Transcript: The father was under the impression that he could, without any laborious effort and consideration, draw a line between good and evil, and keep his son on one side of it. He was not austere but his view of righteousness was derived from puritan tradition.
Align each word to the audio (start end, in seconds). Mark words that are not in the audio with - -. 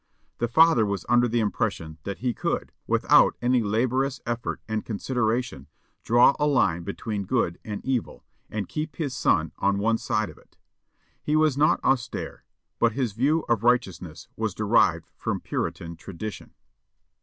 The 0.39 0.47
father 0.47 0.83
was 0.83 1.05
under 1.07 1.27
the 1.27 1.41
impression 1.41 1.99
that 2.05 2.17
he 2.17 2.33
could, 2.33 2.71
without 2.87 3.37
any 3.39 3.61
laborious 3.61 4.19
effort 4.25 4.59
and 4.67 4.83
consideration, 4.83 5.67
draw 6.03 6.35
a 6.39 6.47
line 6.47 6.81
between 6.81 7.25
good 7.25 7.59
and 7.63 7.85
evil, 7.85 8.25
and 8.49 8.67
keep 8.67 8.95
his 8.95 9.15
son 9.15 9.51
on 9.59 9.77
one 9.77 9.99
side 9.99 10.31
of 10.31 10.39
it. 10.39 10.57
He 11.21 11.35
was 11.35 11.55
not 11.55 11.83
austere 11.83 12.45
but 12.79 12.93
his 12.93 13.11
view 13.13 13.45
of 13.47 13.61
righteousness 13.63 14.27
was 14.35 14.55
derived 14.55 15.11
from 15.15 15.39
puritan 15.39 15.95
tradition. 15.97 16.55